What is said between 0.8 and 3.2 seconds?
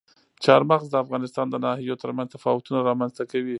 د افغانستان د ناحیو ترمنځ تفاوتونه رامنځ